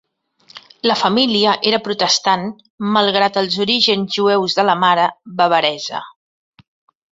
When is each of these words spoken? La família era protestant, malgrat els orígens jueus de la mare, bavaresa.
La 0.91 0.95
família 1.01 1.51
era 1.71 1.79
protestant, 1.87 2.47
malgrat 2.97 3.39
els 3.43 3.59
orígens 3.67 4.17
jueus 4.19 4.59
de 4.61 4.67
la 4.71 4.79
mare, 4.87 5.07
bavaresa. 5.45 6.05